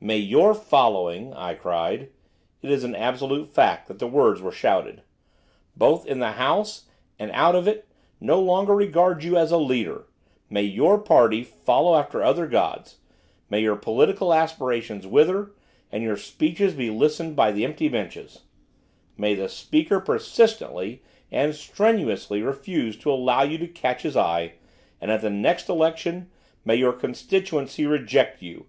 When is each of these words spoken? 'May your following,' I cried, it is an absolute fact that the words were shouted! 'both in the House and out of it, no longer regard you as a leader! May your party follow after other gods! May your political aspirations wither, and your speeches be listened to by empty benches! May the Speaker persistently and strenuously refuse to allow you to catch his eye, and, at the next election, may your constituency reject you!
'May 0.00 0.16
your 0.16 0.54
following,' 0.54 1.34
I 1.34 1.52
cried, 1.52 2.08
it 2.62 2.70
is 2.70 2.84
an 2.84 2.94
absolute 2.94 3.50
fact 3.50 3.86
that 3.88 3.98
the 3.98 4.06
words 4.06 4.40
were 4.40 4.50
shouted! 4.50 5.02
'both 5.76 6.06
in 6.06 6.20
the 6.20 6.32
House 6.40 6.86
and 7.18 7.30
out 7.32 7.54
of 7.54 7.68
it, 7.68 7.86
no 8.18 8.40
longer 8.40 8.74
regard 8.74 9.22
you 9.22 9.36
as 9.36 9.52
a 9.52 9.58
leader! 9.58 10.06
May 10.48 10.62
your 10.62 10.96
party 10.98 11.42
follow 11.44 11.96
after 11.98 12.22
other 12.22 12.46
gods! 12.46 12.96
May 13.50 13.60
your 13.60 13.76
political 13.76 14.32
aspirations 14.32 15.06
wither, 15.06 15.52
and 15.92 16.02
your 16.02 16.16
speeches 16.16 16.72
be 16.72 16.88
listened 16.88 17.32
to 17.32 17.36
by 17.36 17.50
empty 17.52 17.90
benches! 17.90 18.44
May 19.18 19.34
the 19.34 19.50
Speaker 19.50 20.00
persistently 20.00 21.02
and 21.30 21.54
strenuously 21.54 22.40
refuse 22.40 22.96
to 23.00 23.12
allow 23.12 23.42
you 23.42 23.58
to 23.58 23.68
catch 23.68 24.00
his 24.00 24.16
eye, 24.16 24.54
and, 24.98 25.10
at 25.10 25.20
the 25.20 25.28
next 25.28 25.68
election, 25.68 26.30
may 26.64 26.74
your 26.76 26.94
constituency 26.94 27.84
reject 27.84 28.40
you! 28.40 28.64